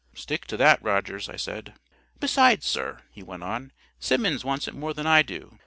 [0.15, 1.75] "Stick to that, Rogers," I said.
[2.19, 5.59] "Besides, sir," he went on, "Simmons wants it more than I do.